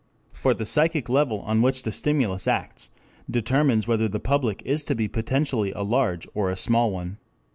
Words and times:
For 0.31 0.55
the 0.55 0.65
"psychic 0.65 1.09
level" 1.09 1.41
on 1.41 1.61
which 1.61 1.83
the 1.83 1.91
stimulus 1.91 2.47
acts 2.47 2.89
determines 3.29 3.87
whether 3.87 4.07
the 4.07 4.19
public 4.19 4.63
is 4.65 4.83
to 4.85 4.95
be 4.95 5.07
potentially 5.07 5.71
a 5.73 5.83
large 5.83 6.27
or 6.33 6.49
a 6.49 6.57
small 6.57 6.89
one. 6.91 7.19